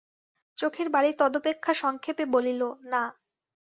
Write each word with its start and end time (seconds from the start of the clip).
চোখের 0.57 0.87
বালি 0.89 1.11
তদপেক্ষা 1.13 1.73
সংক্ষেপে 1.73 2.25
বলিল, 2.25 2.61
না। 2.85 3.03